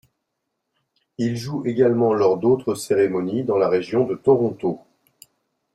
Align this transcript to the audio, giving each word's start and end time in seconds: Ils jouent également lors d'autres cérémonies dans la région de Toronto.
Ils 1.19 1.37
jouent 1.37 1.63
également 1.67 2.11
lors 2.11 2.39
d'autres 2.39 2.73
cérémonies 2.73 3.43
dans 3.43 3.59
la 3.59 3.69
région 3.69 4.03
de 4.03 4.15
Toronto. 4.15 4.81